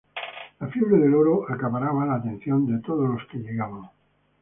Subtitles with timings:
[0.61, 3.87] La fiebre del oro acaparaba la atención de todos los que llegaban.